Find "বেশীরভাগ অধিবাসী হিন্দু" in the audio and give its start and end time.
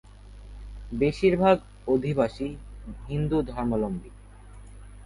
0.91-3.37